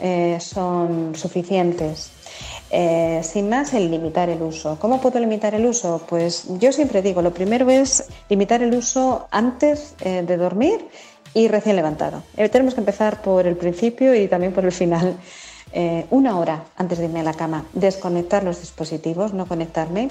eh, 0.00 0.38
son 0.40 1.14
suficientes. 1.14 2.10
Eh, 2.70 3.20
sin 3.22 3.50
más, 3.50 3.74
el 3.74 3.90
limitar 3.90 4.30
el 4.30 4.40
uso. 4.40 4.78
¿Cómo 4.80 5.00
puedo 5.00 5.20
limitar 5.20 5.54
el 5.54 5.66
uso? 5.66 6.02
Pues 6.08 6.46
yo 6.58 6.72
siempre 6.72 7.02
digo, 7.02 7.20
lo 7.20 7.34
primero 7.34 7.68
es 7.70 8.08
limitar 8.30 8.62
el 8.62 8.74
uso 8.74 9.28
antes 9.30 9.94
de 9.98 10.36
dormir 10.36 10.88
y 11.34 11.48
recién 11.48 11.76
levantado. 11.76 12.22
Eh, 12.36 12.48
tenemos 12.48 12.74
que 12.74 12.80
empezar 12.80 13.22
por 13.22 13.46
el 13.46 13.56
principio 13.56 14.14
y 14.14 14.28
también 14.28 14.52
por 14.52 14.64
el 14.64 14.72
final. 14.72 15.16
Eh, 15.74 16.04
una 16.10 16.38
hora 16.38 16.64
antes 16.76 16.98
de 16.98 17.06
irme 17.06 17.20
a 17.20 17.22
la 17.22 17.32
cama, 17.32 17.64
desconectar 17.72 18.44
los 18.44 18.60
dispositivos, 18.60 19.32
no 19.32 19.46
conectarme, 19.46 20.10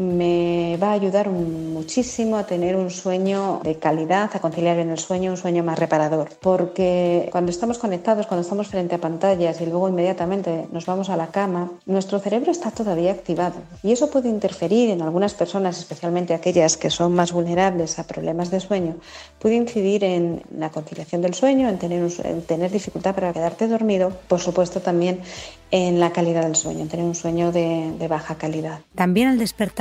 me 0.00 0.78
va 0.82 0.90
a 0.90 0.92
ayudar 0.92 1.28
muchísimo 1.28 2.38
a 2.38 2.46
tener 2.46 2.74
un 2.74 2.88
sueño 2.88 3.60
de 3.62 3.78
calidad, 3.78 4.30
a 4.32 4.40
conciliar 4.40 4.78
en 4.78 4.88
el 4.88 4.98
sueño, 4.98 5.30
un 5.30 5.36
sueño 5.36 5.62
más 5.62 5.78
reparador. 5.78 6.30
Porque 6.40 7.28
cuando 7.30 7.50
estamos 7.50 7.76
conectados, 7.76 8.26
cuando 8.26 8.40
estamos 8.40 8.68
frente 8.68 8.94
a 8.94 8.98
pantallas 8.98 9.60
y 9.60 9.66
luego 9.66 9.90
inmediatamente 9.90 10.66
nos 10.72 10.86
vamos 10.86 11.10
a 11.10 11.18
la 11.18 11.26
cama, 11.26 11.70
nuestro 11.84 12.18
cerebro 12.18 12.50
está 12.50 12.70
todavía 12.70 13.12
activado. 13.12 13.56
Y 13.82 13.92
eso 13.92 14.10
puede 14.10 14.30
interferir 14.30 14.88
en 14.88 15.02
algunas 15.02 15.34
personas, 15.34 15.78
especialmente 15.78 16.32
aquellas 16.32 16.78
que 16.78 16.88
son 16.88 17.12
más 17.14 17.32
vulnerables 17.32 17.98
a 17.98 18.04
problemas 18.04 18.50
de 18.50 18.60
sueño, 18.60 18.96
puede 19.38 19.56
incidir 19.56 20.02
en 20.04 20.42
la 20.56 20.70
conciliación 20.70 21.20
del 21.20 21.34
sueño, 21.34 21.68
en 21.68 21.78
tener, 21.78 22.10
en 22.24 22.42
tener 22.42 22.70
dificultad 22.70 23.14
para 23.14 23.34
quedarte 23.34 23.68
dormido, 23.68 24.12
por 24.28 24.40
supuesto 24.40 24.80
también 24.80 25.20
en 25.70 26.00
la 26.00 26.10
calidad 26.10 26.42
del 26.42 26.56
sueño, 26.56 26.80
en 26.80 26.88
tener 26.88 27.06
un 27.06 27.14
sueño 27.14 27.52
de, 27.52 27.92
de 27.98 28.08
baja 28.08 28.36
calidad. 28.36 28.80
También 28.94 29.28
al 29.28 29.38
despertar 29.38 29.80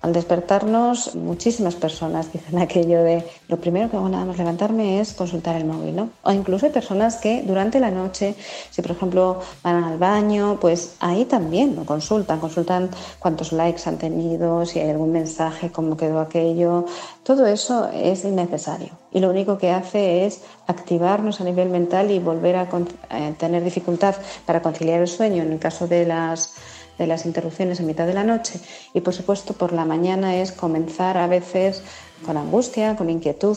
al 0.00 0.12
despertarnos, 0.12 1.14
muchísimas 1.14 1.74
personas 1.74 2.32
dicen 2.32 2.58
aquello 2.58 3.02
de 3.02 3.24
lo 3.48 3.58
primero 3.58 3.90
que 3.90 3.96
hago 3.96 4.08
nada 4.08 4.24
más 4.24 4.38
levantarme 4.38 5.00
es 5.00 5.12
consultar 5.12 5.56
el 5.56 5.64
móvil, 5.64 5.96
¿no? 5.96 6.10
O 6.22 6.32
incluso 6.32 6.66
hay 6.66 6.72
personas 6.72 7.16
que 7.16 7.42
durante 7.42 7.80
la 7.80 7.90
noche, 7.90 8.34
si 8.70 8.82
por 8.82 8.92
ejemplo 8.92 9.40
van 9.62 9.84
al 9.84 9.98
baño, 9.98 10.58
pues 10.60 10.96
ahí 11.00 11.24
también 11.24 11.76
lo 11.76 11.84
consultan, 11.84 12.40
consultan 12.40 12.90
cuántos 13.18 13.52
likes 13.52 13.82
han 13.86 13.98
tenido, 13.98 14.64
si 14.64 14.78
hay 14.78 14.90
algún 14.90 15.12
mensaje, 15.12 15.70
cómo 15.70 15.96
quedó 15.96 16.20
aquello. 16.20 16.86
Todo 17.22 17.46
eso 17.46 17.88
es 17.92 18.24
innecesario 18.24 19.01
y 19.12 19.20
lo 19.20 19.30
único 19.30 19.58
que 19.58 19.70
hace 19.70 20.24
es 20.24 20.42
activarnos 20.66 21.40
a 21.40 21.44
nivel 21.44 21.68
mental 21.68 22.10
y 22.10 22.18
volver 22.18 22.56
a 22.56 22.68
eh, 23.10 23.34
tener 23.38 23.62
dificultad 23.64 24.16
para 24.46 24.62
conciliar 24.62 25.00
el 25.00 25.08
sueño 25.08 25.42
en 25.42 25.52
el 25.52 25.58
caso 25.58 25.86
de 25.86 26.06
las 26.06 26.54
de 26.98 27.06
las 27.06 27.24
interrupciones 27.24 27.80
en 27.80 27.86
mitad 27.86 28.06
de 28.06 28.14
la 28.14 28.22
noche 28.22 28.60
y 28.92 29.00
por 29.00 29.14
supuesto 29.14 29.54
por 29.54 29.72
la 29.72 29.84
mañana 29.84 30.36
es 30.36 30.52
comenzar 30.52 31.16
a 31.16 31.26
veces 31.26 31.82
con 32.24 32.36
angustia, 32.36 32.96
con 32.96 33.10
inquietud. 33.10 33.56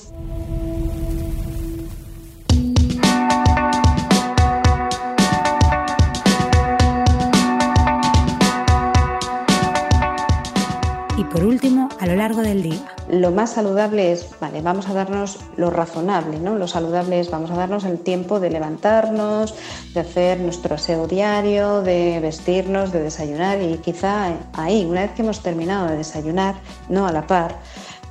Por 11.36 11.44
último, 11.44 11.90
a 12.00 12.08
lo 12.08 12.16
largo 12.16 12.44
del 12.44 12.64
día. 12.64 12.80
Lo 13.10 13.30
más 13.30 13.56
saludable 13.56 14.14
es, 14.14 14.26
vale, 14.40 14.62
vamos 14.62 14.88
a 14.88 14.94
darnos 14.94 15.38
lo 15.58 15.70
razonable, 15.70 16.40
¿no? 16.40 16.56
Lo 16.56 16.66
saludable 16.66 17.20
es, 17.20 17.30
vamos 17.30 17.52
a 17.52 17.56
darnos 17.56 17.84
el 17.84 18.00
tiempo 18.00 18.40
de 18.40 18.50
levantarnos, 18.50 19.54
de 19.94 20.00
hacer 20.00 20.40
nuestro 20.40 20.76
aseo 20.76 21.08
diario, 21.08 21.82
de 21.82 22.22
vestirnos, 22.22 22.94
de 22.94 23.02
desayunar 23.02 23.62
y 23.62 23.80
quizá 23.80 24.30
ahí, 24.54 24.86
una 24.86 25.02
vez 25.02 25.12
que 25.12 25.24
hemos 25.24 25.42
terminado 25.42 25.90
de 25.90 25.98
desayunar, 25.98 26.56
no 26.88 27.06
a 27.06 27.12
la 27.12 27.28
par, 27.28 27.60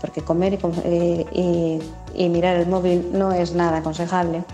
porque 0.02 0.20
comer 0.20 0.58
y, 1.32 1.78
y 2.14 2.28
mirar 2.28 2.56
el 2.56 2.66
móvil 2.66 3.08
no 3.14 3.32
es 3.32 3.54
nada 3.54 3.78
aconsejable, 3.78 4.44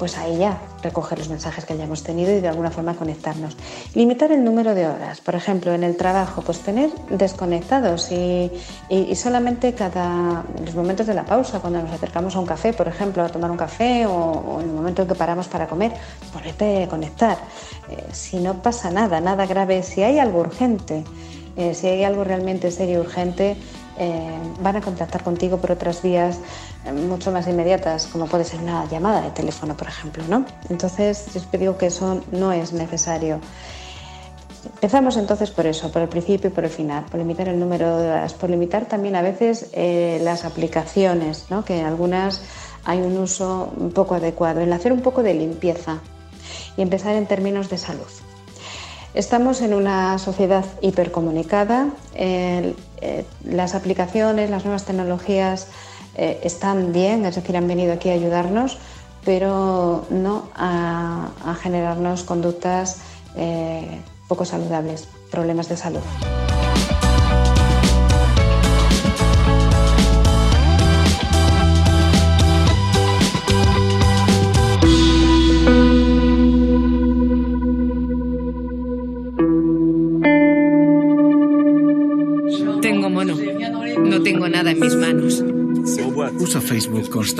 pues 0.00 0.16
ahí 0.16 0.38
ya 0.38 0.58
recoger 0.82 1.18
los 1.18 1.28
mensajes 1.28 1.66
que 1.66 1.74
hayamos 1.74 2.02
tenido 2.02 2.32
y 2.32 2.40
de 2.40 2.48
alguna 2.48 2.70
forma 2.70 2.94
conectarnos. 2.94 3.54
Limitar 3.94 4.32
el 4.32 4.42
número 4.42 4.74
de 4.74 4.86
horas, 4.86 5.20
por 5.20 5.34
ejemplo, 5.34 5.74
en 5.74 5.84
el 5.84 5.94
trabajo, 5.98 6.40
pues 6.40 6.60
tener 6.60 6.90
desconectados 7.10 8.10
y, 8.10 8.50
solamente 9.14 9.74
cada 9.74 10.42
los 10.64 10.74
momentos 10.74 11.06
de 11.06 11.12
la 11.12 11.24
pausa, 11.24 11.60
cuando 11.60 11.82
nos 11.82 11.92
acercamos 11.92 12.34
a 12.34 12.40
un 12.40 12.46
café, 12.46 12.72
por 12.72 12.88
ejemplo, 12.88 13.22
a 13.22 13.28
tomar 13.28 13.50
un 13.50 13.58
café 13.58 14.06
o, 14.06 14.60
en 14.62 14.70
el 14.70 14.74
momento 14.74 15.02
en 15.02 15.08
que 15.08 15.14
paramos 15.14 15.48
para 15.48 15.66
comer, 15.66 15.92
ponerte 16.32 16.84
a 16.84 16.88
conectar. 16.88 17.36
Eh, 17.90 18.02
si 18.12 18.38
no 18.38 18.62
pasa 18.62 18.90
nada, 18.90 19.20
nada 19.20 19.44
grave, 19.44 19.82
si 19.82 20.02
hay 20.02 20.18
algo 20.18 20.40
urgente, 20.40 21.04
eh, 21.58 21.74
si 21.74 21.88
hay 21.88 22.04
algo 22.04 22.24
realmente 22.24 22.70
serio 22.70 22.94
y 22.94 23.00
urgente, 23.00 23.58
eh, 24.02 24.38
van 24.62 24.76
a 24.76 24.80
contactar 24.80 25.22
contigo 25.22 25.58
por 25.58 25.72
otras 25.72 26.00
vías 26.00 26.38
eh, 26.86 26.92
mucho 26.92 27.30
más 27.30 27.46
inmediatas, 27.46 28.06
como 28.06 28.26
puede 28.26 28.44
ser 28.44 28.60
una 28.60 28.88
llamada 28.88 29.20
de 29.20 29.30
teléfono, 29.30 29.76
por 29.76 29.88
ejemplo. 29.88 30.24
¿no? 30.26 30.46
Entonces, 30.70 31.26
yo 31.34 31.42
te 31.42 31.58
digo 31.58 31.76
que 31.76 31.86
eso 31.86 32.22
no 32.32 32.50
es 32.50 32.72
necesario. 32.72 33.40
Empezamos 34.64 35.18
entonces 35.18 35.50
por 35.50 35.66
eso, 35.66 35.92
por 35.92 36.00
el 36.00 36.08
principio 36.08 36.48
y 36.48 36.52
por 36.52 36.64
el 36.64 36.70
final, 36.70 37.04
por 37.04 37.20
limitar 37.20 37.48
el 37.48 37.60
número 37.60 37.98
de 37.98 38.08
horas, 38.08 38.32
por 38.32 38.48
limitar 38.48 38.86
también 38.86 39.16
a 39.16 39.22
veces 39.22 39.68
eh, 39.74 40.18
las 40.22 40.46
aplicaciones, 40.46 41.46
¿no? 41.50 41.66
que 41.66 41.80
en 41.80 41.84
algunas 41.84 42.40
hay 42.86 43.00
un 43.00 43.18
uso 43.18 43.70
poco 43.94 44.14
adecuado, 44.14 44.60
en 44.60 44.72
hacer 44.72 44.94
un 44.94 45.02
poco 45.02 45.22
de 45.22 45.34
limpieza 45.34 46.00
y 46.78 46.82
empezar 46.82 47.16
en 47.16 47.26
términos 47.26 47.68
de 47.68 47.76
salud. 47.76 48.08
Estamos 49.12 49.60
en 49.60 49.74
una 49.74 50.18
sociedad 50.18 50.64
hipercomunicada, 50.82 51.88
eh, 52.14 52.74
las 53.44 53.74
aplicaciones, 53.74 54.50
las 54.50 54.64
nuevas 54.64 54.84
tecnologías 54.84 55.66
eh, 56.16 56.40
están 56.44 56.92
bien, 56.92 57.24
es 57.24 57.34
decir, 57.34 57.56
han 57.56 57.66
venido 57.66 57.92
aquí 57.92 58.10
a 58.10 58.12
ayudarnos, 58.12 58.78
pero 59.24 60.06
no 60.10 60.48
a, 60.54 61.30
generarnos 61.60 62.22
conductas 62.22 62.98
eh, 63.36 64.00
poco 64.28 64.44
saludables, 64.44 65.08
problemas 65.30 65.68
de 65.68 65.76
salud. 65.76 66.02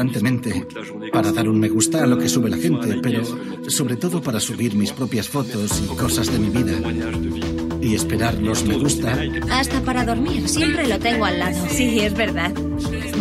Constantemente 0.01 0.67
para 1.13 1.31
dar 1.31 1.49
un 1.49 1.61
me 1.61 1.69
gusta 1.69 2.03
a 2.03 2.07
lo 2.07 2.17
que 2.17 2.29
sube 2.29 2.49
la 2.49 2.57
gente, 2.57 3.01
pero 3.03 3.23
sobre 3.69 3.97
todo 3.97 4.23
para 4.23 4.41
subir 4.41 4.75
mis 4.75 4.93
propias 4.93 5.29
fotos 5.29 5.83
y 5.85 5.97
cosas 5.97 6.33
de 6.33 6.39
mi 6.39 6.49
vida. 6.49 6.73
Y 7.83 7.95
esperar 7.95 8.35
los 8.35 8.65
me 8.65 8.77
gusta. 8.77 9.19
Hasta 9.51 9.81
para 9.83 10.05
dormir, 10.05 10.49
siempre 10.49 10.87
lo 10.89 10.99
tengo 10.99 11.25
al 11.27 11.39
lado. 11.39 11.67
Sí, 11.69 12.01
es 12.01 12.15
verdad. 12.15 12.53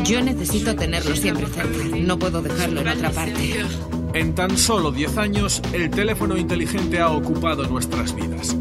Yo 0.05 0.21
necesito 0.21 0.75
tenerlo 0.75 1.15
siempre 1.15 1.47
cerca. 1.47 1.97
No 1.97 2.17
puedo 2.17 2.41
dejarlo 2.41 2.81
en 2.81 2.87
otra 2.87 3.11
parte. 3.11 3.65
En 4.13 4.35
tan 4.35 4.57
solo 4.57 4.91
10 4.91 5.17
años, 5.17 5.61
el 5.73 5.89
teléfono 5.89 6.37
inteligente 6.37 6.99
ha 6.99 7.09
ocupado 7.11 7.67
nuestras 7.67 8.15
vidas. 8.15 8.55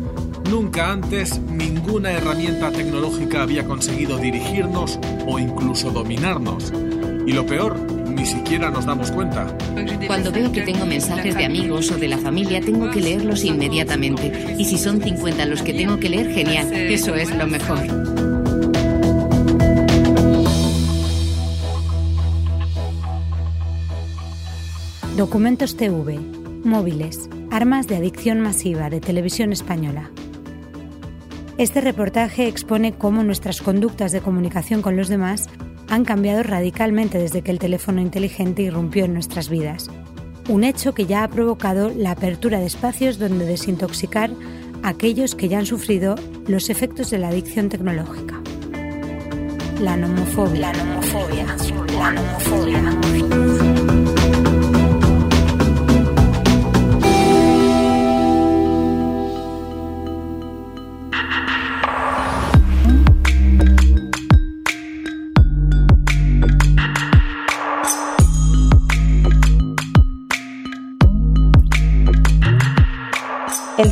Nunca 0.51 0.91
antes 0.91 1.39
ninguna 1.41 2.13
herramienta 2.13 2.73
tecnológica 2.73 3.43
había 3.43 3.65
conseguido 3.67 4.19
dirigirnos 4.19 4.99
o 5.27 5.39
incluso 5.39 5.91
dominarnos. 5.91 6.73
Y 7.29 7.33
lo 7.35 7.45
peor, 7.45 7.79
ni 8.09 8.25
siquiera 8.25 8.71
nos 8.71 8.87
damos 8.87 9.11
cuenta. 9.11 9.55
Cuando 10.07 10.33
veo 10.33 10.51
que 10.51 10.63
tengo 10.63 10.87
mensajes 10.87 11.37
de 11.37 11.45
amigos 11.45 11.91
o 11.91 11.99
de 11.99 12.09
la 12.09 12.17
familia, 12.17 12.63
tengo 12.63 12.91
que 12.91 13.03
leerlos 13.03 13.45
inmediatamente. 13.45 14.57
Y 14.57 14.65
si 14.65 14.79
son 14.79 15.03
50 15.03 15.45
los 15.45 15.61
que 15.61 15.75
tengo 15.75 16.01
que 16.01 16.09
leer, 16.09 16.33
genial. 16.33 16.73
Eso 16.73 17.15
es 17.17 17.31
lo 17.37 17.47
mejor. 17.47 17.81
Documentos 25.19 25.77
TV, 25.77 26.19
móviles, 26.65 27.29
armas 27.51 27.89
de 27.89 27.97
adicción 27.97 28.41
masiva 28.41 28.89
de 28.89 29.03
televisión 29.03 29.53
española. 29.53 30.11
Este 31.59 31.83
reportaje 31.83 32.49
expone 32.49 32.95
cómo 32.95 33.23
nuestras 33.23 33.61
conductas 33.61 34.13
de 34.13 34.23
comunicación 34.23 34.81
con 34.81 34.97
los 34.97 35.09
demás 35.09 35.51
han 35.89 36.05
cambiado 36.05 36.43
radicalmente 36.43 37.19
desde 37.19 37.43
que 37.43 37.51
el 37.51 37.59
teléfono 37.59 38.01
inteligente 38.01 38.63
irrumpió 38.63 39.05
en 39.05 39.15
nuestras 39.15 39.49
vidas. 39.49 39.91
Un 40.49 40.65
hecho 40.65 40.95
que 40.95 41.07
ya 41.07 41.25
ha 41.25 41.29
provocado 41.29 41.91
la 41.95 42.13
apertura 42.13 42.59
de 42.59 42.67
espacios 42.67 43.19
donde 43.19 43.45
desintoxicar 43.45 44.31
a 44.83 44.89
aquellos 44.89 45.35
que 45.35 45.49
ya 45.49 45.59
han 45.59 45.67
sufrido 45.67 46.15
los 46.47 46.71
efectos 46.71 47.11
de 47.11 47.19
la 47.19 47.29
adicción 47.29 47.69
tecnológica. 47.69 48.41
La 49.81 49.97
nomofobia. 49.97 50.73
La 50.73 50.85
nomofobia. 50.85 51.47
La 51.99 52.11
nomofobia. 52.11 53.68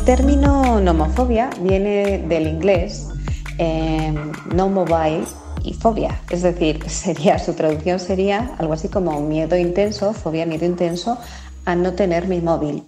Término 0.07 0.79
nomofobia 0.79 1.49
viene 1.59 2.19
del 2.29 2.47
inglés 2.47 3.09
eh, 3.57 4.15
no 4.55 4.69
mobile 4.69 5.25
y 5.65 5.73
fobia, 5.73 6.21
es 6.29 6.43
decir, 6.43 6.81
sería 6.89 7.37
su 7.39 7.51
traducción 7.51 7.99
sería 7.99 8.55
algo 8.57 8.71
así 8.71 8.87
como 8.87 9.19
miedo 9.19 9.57
intenso, 9.57 10.13
fobia, 10.13 10.45
miedo 10.45 10.65
intenso 10.65 11.17
a 11.65 11.75
no 11.75 11.91
tener 11.91 12.29
mi 12.29 12.39
móvil. 12.39 12.85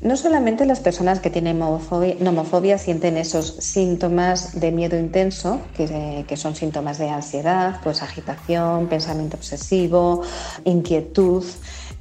No 0.00 0.16
solamente 0.16 0.64
las 0.64 0.80
personas 0.80 1.20
que 1.20 1.28
tienen 1.28 1.58
nomofobia, 1.58 2.78
sienten 2.78 3.18
esos 3.18 3.56
síntomas 3.58 4.58
de 4.58 4.72
miedo 4.72 4.98
intenso, 4.98 5.60
que, 5.76 6.36
son 6.38 6.56
síntomas 6.56 6.96
de 6.96 7.10
ansiedad, 7.10 7.80
pues 7.82 8.02
agitación, 8.02 8.86
pensamiento 8.86 9.36
obsesivo, 9.36 10.22
inquietud, 10.64 11.44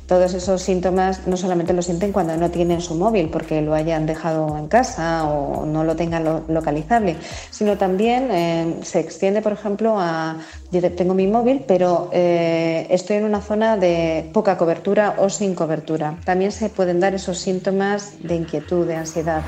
todos 0.08 0.34
esos 0.34 0.62
síntomas 0.62 1.28
no 1.28 1.38
solamente 1.38 1.74
los 1.74 1.86
sienten 1.86 2.12
cuando 2.12 2.36
no 2.38 2.52
tienen 2.52 2.82
su 2.82 2.96
móvil 2.96 3.30
porque 3.30 3.62
lo 3.62 3.74
hayan 3.74 4.06
dejado 4.06 4.58
en 4.58 4.68
casa 4.68 5.26
o 5.26 5.66
no 5.66 5.84
lo 5.84 5.96
tengan 5.96 6.44
localizable, 6.48 7.16
sino 7.52 7.78
también 7.78 8.30
eh, 8.32 8.76
se 8.84 9.00
extiende, 9.00 9.42
por 9.42 9.54
ejemplo, 9.54 9.96
a 10.00 10.38
yo 10.72 10.92
tengo 10.92 11.14
mi 11.14 11.28
móvil, 11.28 11.64
pero 11.68 12.10
eh, 12.12 12.88
estoy 12.90 13.18
en 13.18 13.26
una 13.26 13.42
zona 13.42 13.78
de 13.78 14.30
poca 14.34 14.58
cobertura 14.58 15.16
o 15.18 15.30
sin 15.30 15.56
cobertura. 15.56 16.18
También 16.26 16.52
se 16.52 16.70
pueden 16.70 17.00
dar 17.00 17.14
esos 17.14 17.38
síntomas 17.38 18.14
de 18.22 18.36
inquietud, 18.36 18.88
de 18.88 18.96
ansiedad. 18.96 19.44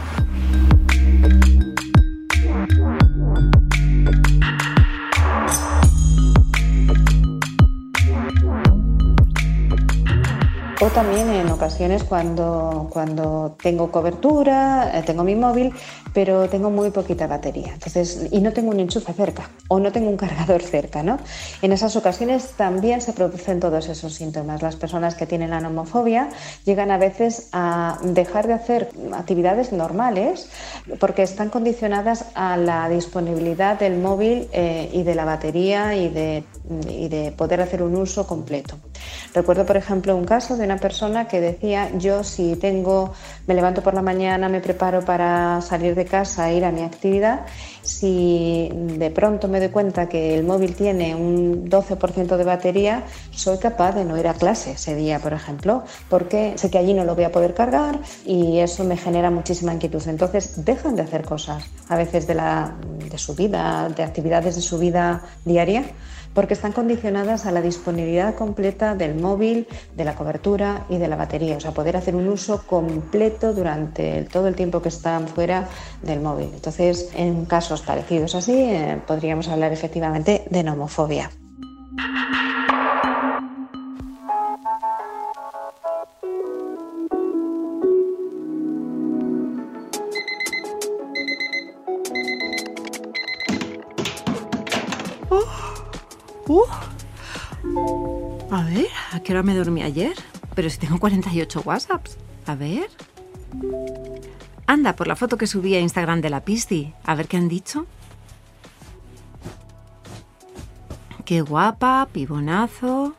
También 10.94 11.30
en 11.30 11.50
ocasiones 11.50 12.04
cuando, 12.04 12.88
cuando 12.92 13.58
tengo 13.62 13.92
cobertura, 13.92 14.92
eh, 14.94 15.04
tengo 15.04 15.24
mi 15.24 15.36
móvil, 15.36 15.74
pero 16.14 16.48
tengo 16.48 16.70
muy 16.70 16.92
poquita 16.92 17.28
batería. 17.28 17.74
Entonces, 17.74 18.28
y 18.32 18.40
no 18.40 18.54
tengo 18.54 18.70
un 18.70 18.80
enchufe 18.80 19.12
cerca 19.12 19.50
o 19.68 19.80
no 19.80 19.92
tengo 19.92 20.10
un 20.10 20.16
cargador 20.26 20.62
cerca, 20.62 21.04
¿no? 21.04 21.18
En 21.62 21.74
esas 21.74 21.96
ocasiones 21.96 22.52
también 22.56 23.02
se 23.02 23.14
producen 23.14 23.60
todos 23.60 23.90
esos 23.90 24.14
síntomas. 24.14 24.62
Las 24.62 24.76
personas 24.76 25.16
que 25.16 25.26
tienen 25.26 25.50
la 25.50 25.60
nomofobia 25.60 26.30
llegan 26.64 26.92
a 26.92 26.98
veces 26.98 27.50
a 27.52 27.98
dejar 28.04 28.48
de 28.48 28.54
hacer 28.54 28.90
actividades 29.14 29.74
normales 29.74 30.50
porque 31.00 31.24
están 31.24 31.50
condicionadas 31.50 32.26
a 32.36 32.58
la 32.58 32.88
disponibilidad 32.90 33.78
del 33.78 33.98
móvil 33.98 34.48
eh, 34.54 34.90
y 34.94 35.04
de 35.04 35.16
la 35.16 35.26
batería 35.26 35.96
y 35.96 36.10
de, 36.10 36.44
y 36.88 37.10
de 37.10 37.32
poder 37.32 37.62
hacer 37.62 37.84
un 37.84 37.96
uso 37.96 38.26
completo. 38.28 38.78
Recuerdo, 39.34 39.66
por 39.66 39.76
ejemplo, 39.78 40.16
un 40.16 40.26
caso 40.26 40.56
de 40.56 40.64
una 40.64 40.75
persona 40.78 41.28
que 41.28 41.42
decía, 41.42 41.90
yo 41.98 42.24
si 42.24 42.56
tengo, 42.56 43.14
me 43.48 43.54
levanto 43.54 43.82
por 43.82 43.94
la 43.94 44.02
mañana, 44.02 44.50
me 44.50 44.62
preparo 44.62 45.04
para 45.04 45.62
salir 45.62 45.96
de 45.96 46.06
casa, 46.06 46.52
ir 46.52 46.66
a 46.66 46.72
mi 46.72 46.82
actividad, 46.82 47.46
si 47.82 48.70
de 48.74 49.12
pronto 49.12 49.48
me 49.48 49.60
doy 49.60 49.70
cuenta 49.70 50.10
que 50.10 50.36
el 50.36 50.44
móvil 50.44 50.76
tiene 50.76 51.16
un 51.16 51.70
12% 51.70 52.38
de 52.38 52.44
batería, 52.44 53.04
soy 53.32 53.58
capaz 53.58 53.94
de 53.94 54.06
no 54.06 54.18
ir 54.18 54.28
a 54.28 54.34
clase 54.34 54.72
ese 54.72 54.96
día, 54.96 55.20
por 55.20 55.34
ejemplo, 55.34 55.84
porque 56.10 56.54
sé 56.58 56.70
que 56.70 56.78
allí 56.78 56.94
no 56.94 57.04
lo 57.04 57.16
voy 57.16 57.26
a 57.26 57.32
poder 57.32 57.54
cargar 57.54 58.00
y 58.26 58.60
eso 58.60 58.84
me 58.84 58.98
genera 58.98 59.30
muchísima 59.30 59.74
inquietud. 59.74 60.02
Entonces 60.08 60.66
dejan 60.66 60.96
de 60.96 61.04
hacer 61.04 61.24
cosas, 61.24 61.64
a 61.90 61.96
veces 61.96 62.28
de, 62.28 62.36
la, 62.36 62.76
de 63.10 63.18
su 63.18 63.36
vida, 63.36 63.90
de 63.90 64.04
actividades 64.04 64.56
de 64.56 64.62
su 64.62 64.78
vida 64.78 65.22
diaria 65.44 65.86
porque 66.36 66.54
están 66.54 66.74
condicionadas 66.74 67.48
a 67.48 67.52
la 67.52 67.62
disponibilidad 67.62 68.36
completa 68.36 68.94
del 68.94 69.16
móvil, 69.16 69.68
de 69.96 70.04
la 70.04 70.14
cobertura 70.14 70.86
y 70.90 70.98
de 70.98 71.08
la 71.08 71.16
batería, 71.16 71.58
o 71.58 71.60
sea, 71.60 71.72
poder 71.72 71.98
hacer 71.98 72.16
un 72.16 72.28
uso 72.28 72.68
completo 72.68 73.54
durante 73.54 74.24
todo 74.32 74.48
el 74.48 74.56
tiempo 74.56 74.82
que 74.82 74.90
están 74.90 75.28
fuera 75.28 75.68
del 76.04 76.20
móvil. 76.20 76.50
Entonces, 76.54 77.10
en 77.16 77.46
casos 77.46 77.82
parecidos 77.82 78.36
así, 78.36 78.54
eh, 78.54 79.02
podríamos 79.08 79.48
hablar 79.48 79.72
efectivamente 79.72 80.46
de 80.50 80.64
nomofobia. 80.64 81.32
Uh. 96.48 96.64
A 98.52 98.64
ver, 98.64 98.88
¿a 99.12 99.20
qué 99.20 99.34
hora 99.34 99.44
me 99.44 99.56
dormí 99.56 99.82
ayer? 99.82 100.16
Pero 100.54 100.70
si 100.70 100.78
tengo 100.78 101.00
48 101.00 101.62
WhatsApps. 101.66 102.18
A 102.46 102.56
ver. 102.56 102.90
Anda, 104.68 104.96
por 104.96 105.08
la 105.08 105.16
foto 105.16 105.38
que 105.38 105.48
subí 105.48 105.76
a 105.76 105.80
Instagram 105.80 106.22
de 106.22 106.30
la 106.30 106.42
Pisti. 106.42 106.94
A 107.04 107.16
ver 107.16 107.28
qué 107.28 107.38
han 107.38 107.48
dicho. 107.48 107.86
Qué 111.26 111.42
guapa, 111.42 112.08
pibonazo. 112.12 113.16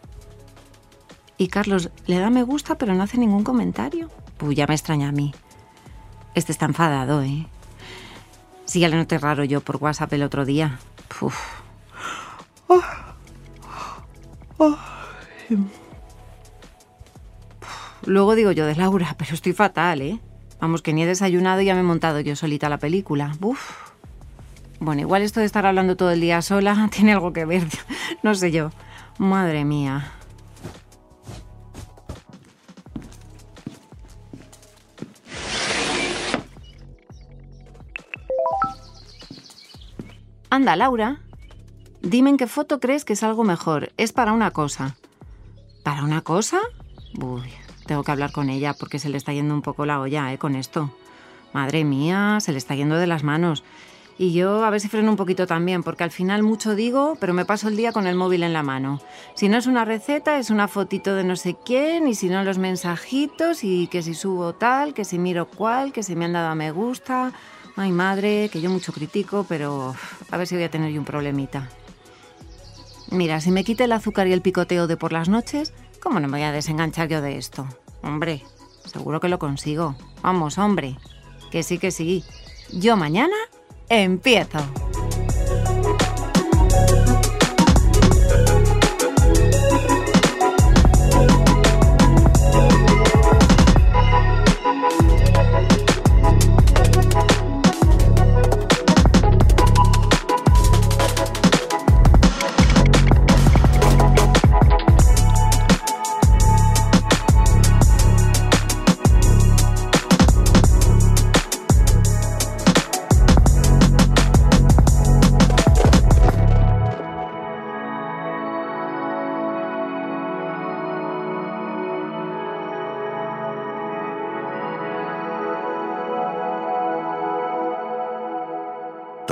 Y 1.39 1.49
Carlos 1.49 1.91
le 2.07 2.19
da 2.19 2.31
me 2.31 2.45
gusta, 2.45 2.79
pero 2.79 2.95
no 2.95 3.03
hace 3.03 3.19
ningún 3.19 3.45
comentario. 3.45 4.09
Pues 4.39 4.57
ya 4.57 4.67
me 4.67 4.75
extraña 4.75 5.09
a 5.09 5.13
mí. 5.13 5.35
Este 6.35 6.53
está 6.53 6.67
enfadado, 6.67 7.23
¿eh? 7.23 7.47
Sí, 8.65 8.81
ya 8.81 8.89
le 8.89 8.97
noté 8.97 9.19
raro 9.19 9.45
yo 9.45 9.61
por 9.61 9.77
WhatsApp 9.77 10.13
el 10.13 10.23
otro 10.23 10.45
día. 10.45 10.79
Puf. 11.09 11.56
Luego 18.05 18.35
digo 18.35 18.53
yo 18.53 18.67
de 18.67 18.77
Laura, 18.77 19.15
pero 19.19 19.35
estoy 19.35 19.53
fatal, 19.53 20.03
¿eh? 20.03 20.21
Vamos, 20.61 20.81
que 20.83 20.93
ni 20.93 21.03
he 21.03 21.07
desayunado 21.07 21.61
y 21.61 21.67
ya 21.67 21.75
me 21.75 21.81
he 21.81 21.85
montado 21.85 22.21
yo 22.21 22.37
solita 22.37 22.69
la 22.69 22.79
película. 22.79 23.37
Uf. 23.41 23.93
Bueno, 24.79 25.01
igual 25.01 25.23
esto 25.23 25.41
de 25.41 25.47
estar 25.47 25.67
hablando 25.67 25.97
todo 25.97 26.11
el 26.11 26.21
día 26.21 26.43
sola 26.43 26.89
tiene 26.95 27.13
algo 27.13 27.33
que 27.33 27.45
ver. 27.45 27.67
No 28.23 28.35
sé 28.35 28.51
yo. 28.51 28.71
Madre 29.19 29.65
mía. 29.65 30.13
Anda, 40.51 40.75
Laura. 40.77 41.21
Dime 42.01 42.31
en 42.31 42.37
qué 42.37 42.47
foto 42.47 42.81
crees 42.81 43.05
que 43.05 43.13
es 43.13 43.23
algo 43.23 43.45
mejor. 43.45 43.93
Es 43.97 44.13
para 44.13 44.33
una 44.33 44.51
cosa. 44.51 44.97
¿Para 45.87 46.03
una 46.03 46.23
cosa? 46.23 46.59
Tengo 47.87 48.03
que 48.03 48.11
hablar 48.11 48.33
con 48.33 48.51
ella 48.51 48.75
porque 48.75 48.99
se 48.99 49.09
le 49.09 49.17
está 49.17 49.33
yendo 49.33 49.55
un 49.55 49.63
poco 49.63 49.87
la 49.87 50.01
olla, 50.01 50.33
¿eh? 50.33 50.37
Con 50.37 50.57
esto. 50.57 50.91
Madre 51.53 51.85
mía, 51.85 52.39
se 52.41 52.51
le 52.51 52.59
está 52.59 52.75
yendo 52.75 52.97
de 52.97 53.07
las 53.07 53.23
manos. 53.23 53.63
Y 54.19 54.33
yo 54.33 54.65
a 54.65 54.71
ver 54.71 54.81
si 54.81 54.89
freno 54.89 55.13
un 55.13 55.17
poquito 55.17 55.47
también, 55.47 55.85
porque 55.85 56.03
al 56.03 56.11
final 56.11 56.43
mucho 56.43 56.75
digo, 56.75 57.17
pero 57.21 57.35
me 57.35 57.45
paso 57.45 57.69
el 57.69 57.77
día 57.77 57.93
con 57.93 58.09
el 58.09 58.17
móvil 58.17 58.43
en 58.43 58.53
la 58.53 58.65
mano. 58.65 59.01
Si 59.37 59.49
no 59.49 59.59
es 59.59 59.69
una 59.69 59.85
receta, 59.85 60.41
es 60.41 60.51
una 60.51 60.67
fotito 60.67 61.15
de 61.15 61.23
no 61.23 61.37
sé 61.37 61.57
quién, 61.65 62.09
y 62.09 62.17
si 62.17 62.29
no 62.29 62.43
los 62.43 62.59
mensajitos, 62.59 63.63
y 63.63 63.87
que 63.87 64.03
si 64.03 64.15
subo 64.15 64.55
tal, 64.55 64.93
que 64.93 65.05
si 65.05 65.21
miro 65.21 65.47
cual, 65.47 65.93
que 65.93 66.03
si 66.03 66.17
me 66.17 66.25
han 66.25 66.33
dado 66.33 66.49
a 66.49 66.57
me 66.57 66.73
gusta. 66.73 67.33
Ay, 67.77 67.93
madre, 67.93 68.49
que 68.53 68.61
yo 68.61 68.71
mucho 68.71 68.93
critico, 68.93 69.47
pero 69.49 69.95
a 70.33 70.37
ver 70.37 70.49
si 70.49 70.57
voy 70.57 70.65
a 70.65 70.71
tener 70.73 70.91
yo 70.91 70.99
un 70.99 71.07
problemita. 71.07 71.69
Mira, 73.11 73.41
si 73.41 73.51
me 73.51 73.65
quite 73.65 73.85
el 73.85 73.93
azúcar 73.93 74.27
y 74.27 74.33
el 74.33 74.43
picoteo 74.43 74.87
de 74.87 74.97
por 74.97 75.13
las 75.13 75.29
noches, 75.29 75.73
¿cómo 76.01 76.21
no 76.21 76.29
me 76.29 76.39
voy 76.39 76.47
a 76.47 76.53
desenganchar 76.53 77.09
yo 77.09 77.21
de 77.21 77.39
esto? 77.39 77.67
Hombre, 78.03 78.43
seguro 78.85 79.21
que 79.21 79.29
lo 79.29 79.39
consigo. 79.39 79.95
Vamos, 80.23 80.59
hombre. 80.59 80.97
Que 81.51 81.63
sí, 81.63 81.79
que 81.79 81.91
sí. 81.91 82.25
Yo 82.73 82.97
mañana 82.97 83.37
empiezo. 83.89 84.59